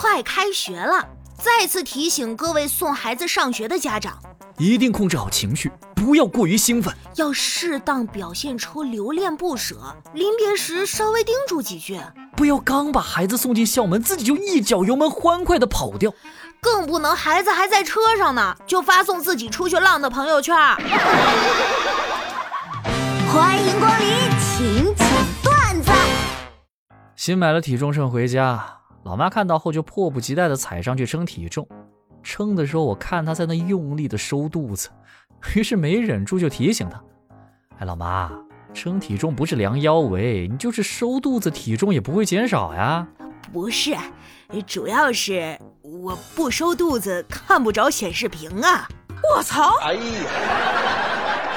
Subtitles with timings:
[0.00, 1.08] 快开学了，
[1.42, 4.16] 再次提醒各位送孩子上学的家长，
[4.56, 9.96] 一定控制好情绪，不要过于兴奋，要适当表现出留恋不舍。
[10.14, 12.00] 临别时稍微叮嘱几句，
[12.36, 16.12] 不要刚把孩子送进校门，自己就一脚油门欢快的跑掉，
[16.60, 20.54] 更不能孩子还在车上呢，就发送自己出去浪的朋友圈。
[23.34, 24.06] 欢迎光临，
[24.38, 25.08] 请讲
[25.42, 25.90] 段子。
[27.16, 28.77] 新买了体重秤回家。
[29.04, 31.66] 老妈看到后就迫不及待地踩上去称体重，
[32.22, 34.90] 称的时候我看她在那用力地收肚子，
[35.54, 37.02] 于是没忍住就提醒她
[37.78, 38.30] ：“哎，老妈，
[38.74, 43.06] 称体重不是量腰围，你就是收肚子，体重也不会减少呀。
[43.50, 43.96] ”“不是，
[44.66, 48.86] 主要是我不收肚子看不着显示屏啊。
[49.34, 50.02] ”“我操！”“哎呀，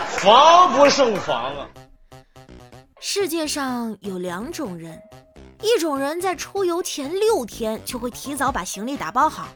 [0.08, 1.68] 防不胜防啊！”
[3.02, 4.98] 世界上有两种人。
[5.62, 9.48] 一种人在出游前六天就会提早把行李打包好，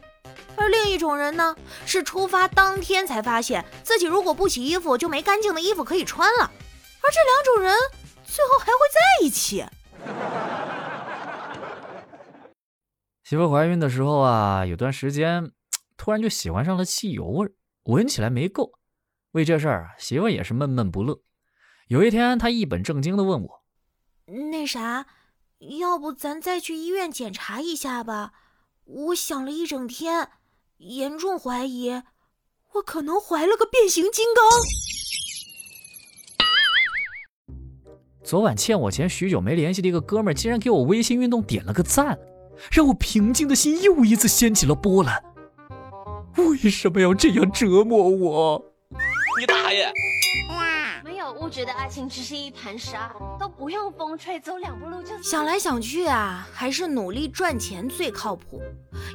[0.56, 7.76] 而另一种人呢，是出发当天才发现自己如果不洗衣服就没干净的衣服可以穿了，而这两种人
[8.24, 9.64] 最后还会在一起。
[13.24, 15.50] 媳妇怀孕的时候啊，有段时间
[15.96, 17.48] 突然就喜欢上了汽油味，
[17.86, 18.78] 闻起来没够。
[19.32, 21.20] 为这事儿，媳妇也是闷闷不乐。
[21.88, 23.64] 有一天，她一本正经的问我
[24.52, 25.06] ：“那啥？”
[25.60, 28.32] 要不咱再去医院检查一下吧？
[28.84, 30.28] 我想了一整天，
[30.76, 32.02] 严重怀疑
[32.74, 34.44] 我可能怀了个变形金刚。
[38.22, 42.18] 昨晚欠我钱许久没联系的一个哥们儿，竟然给我微信运动点了个赞，
[42.70, 45.24] 让我平静的心又一次掀起了波澜。
[46.36, 48.72] 为什么要这样折磨我？
[49.40, 49.90] 你大爷！
[51.32, 55.20] 我觉得爱情只是一盘沙，都不用风吹，走两步路就。
[55.22, 58.60] 想来想去啊，还是努力赚钱最靠谱。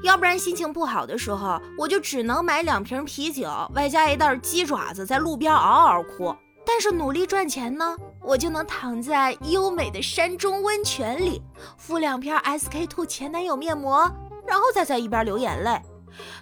[0.04, 6.36] 要不然心情不好的时候，我就只能买两瓶啤酒，外加一袋鸡爪子，在路边嗷嗷哭。
[6.66, 11.42] 但是努力赚钱呢，我就能躺在优美的山中温泉里，
[11.78, 14.10] 敷两片 SK two 前男友面膜，
[14.46, 15.82] 然后再在一边流眼泪。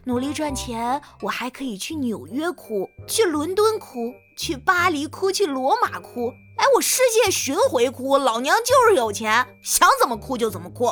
[0.06, 6.30] 努力赚钱，我还可以去纽约哭，去伦敦哭，去巴黎哭，去罗马哭。
[6.58, 10.92] 哎，我世界巡回哭，老娘就是有钱，想怎么哭就怎么哭。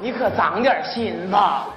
[0.00, 1.68] 你可长点心吧，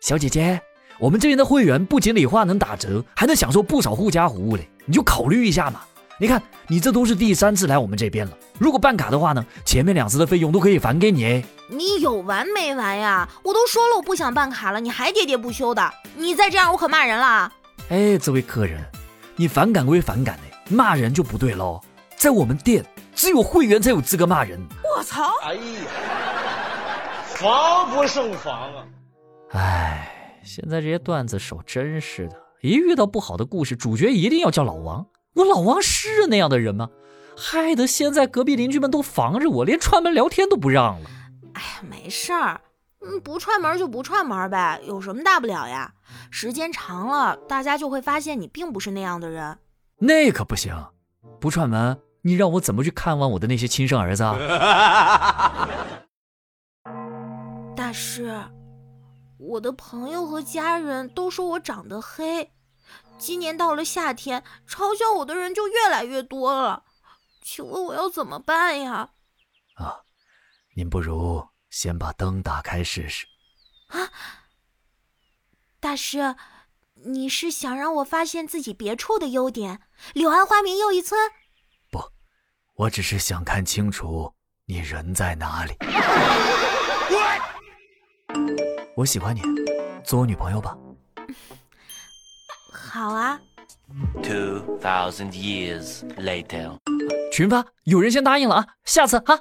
[0.00, 0.60] 小姐姐。
[0.98, 5.80] 我们这边的会员不仅理化能打折，还能享受不少护家服务嘞，你就考虑一下嘛。
[6.22, 8.38] 你看，你这都是第三次来我们这边了。
[8.56, 11.44] 如果办卡的话呢，前面两次的费用都可以返给你。
[11.66, 13.28] 你有完没完呀？
[13.42, 15.92] 我都说了我不想办卡了，你还喋喋不休的。
[16.14, 17.52] 你再这样，我可骂人了。
[17.88, 18.80] 哎，这位客人，
[19.34, 21.80] 你反感归反感的，骂人就不对喽。
[22.16, 24.60] 在我们店，只有会员才有资格骂人。
[24.96, 25.24] 我操！
[25.42, 25.60] 哎呀，
[27.34, 28.84] 防不胜防啊！
[29.54, 35.04] 哎，现在这些段子手真是的，一遇到不好的故事，主角一定要叫老王。
[35.34, 36.90] 我老王是那样的人吗？
[37.36, 41.08] 害得现在隔壁邻居们都防着我，连串门聊天都不让了。
[41.54, 42.60] 哎呀，没事儿，
[43.00, 45.94] 嗯，不串门就不串门呗，有什么大不了呀？
[46.30, 49.58] 时间长了，大家就会发现你并不是那样的人。
[49.98, 50.74] 那可不行，
[51.40, 54.24] 不串门，你让我怎么去看望我的那些亲生儿子？
[57.74, 58.38] 大师，
[59.38, 62.50] 我的朋友和家人都说我长得黑。
[63.18, 66.84] 今年到了夏天，嘲笑我的人就越来越多了，
[67.40, 69.10] 请问我要怎么办呀？
[69.74, 70.02] 啊，
[70.74, 73.26] 您不如先把灯打开试试。
[73.88, 74.10] 啊，
[75.78, 76.34] 大师，
[77.04, 79.80] 你是想让我发现自己别处的优点？
[80.14, 81.30] 柳暗花明又一村？
[81.90, 82.02] 不，
[82.74, 84.34] 我只是想看清楚
[84.66, 85.76] 你人在哪里。
[88.96, 89.40] 我喜欢你，
[90.04, 90.76] 做我女朋友吧。
[92.92, 93.40] 好啊。
[94.22, 96.76] Two thousand years later，
[97.32, 99.40] 群发，有人先答应了啊，下次哈。